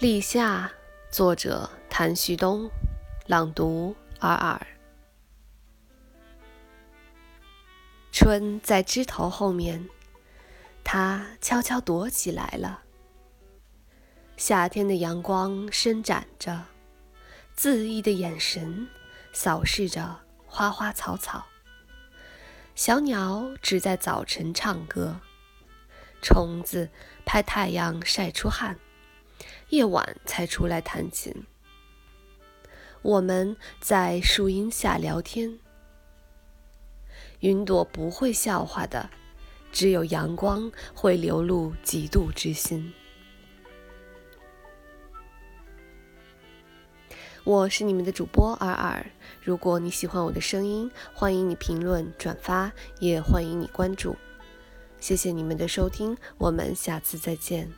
[0.00, 0.72] 立夏，
[1.08, 2.68] 作者谭旭东，
[3.26, 4.66] 朗读尔尔。
[8.10, 9.88] 春在枝头后面，
[10.82, 12.82] 它悄悄躲起来了。
[14.36, 16.64] 夏天的阳光伸展着，
[17.56, 18.88] 恣意的眼神
[19.32, 21.46] 扫视着花花草草。
[22.74, 25.20] 小鸟只在早晨唱歌，
[26.20, 26.90] 虫子
[27.24, 28.76] 拍太阳晒出汗。
[29.68, 31.44] 夜晚才出来弹琴。
[33.02, 35.58] 我们在树荫下聊天。
[37.40, 39.10] 云朵不会笑话的，
[39.70, 42.92] 只有阳光会流露嫉妒之心。
[47.44, 49.04] 我是你们的主播尔尔。
[49.42, 54.16] 如果你喜欢我的声音，欢迎你评论、转发，也欢迎你关注。
[54.98, 57.70] 谢谢你们的收听，我们下次再见。